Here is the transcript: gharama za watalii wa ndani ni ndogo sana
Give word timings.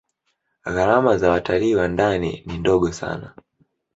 gharama 0.65 1.17
za 1.17 1.29
watalii 1.31 1.75
wa 1.75 1.87
ndani 1.87 2.43
ni 2.45 2.57
ndogo 2.57 2.91
sana 2.91 3.35